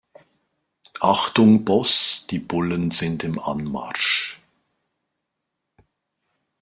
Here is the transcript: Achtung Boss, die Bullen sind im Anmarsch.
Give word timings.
Achtung 1.01 1.63
Boss, 1.63 2.25
die 2.31 2.39
Bullen 2.39 2.89
sind 2.89 3.23
im 3.23 3.37
Anmarsch. 3.37 4.41